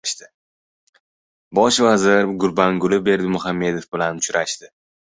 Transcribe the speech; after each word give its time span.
Bosh 1.59 1.79
vazir 1.89 2.35
Gurbanguli 2.45 3.03
Berdimuhamedov 3.11 3.91
bilan 3.95 4.27
uchrashdi 4.27 4.77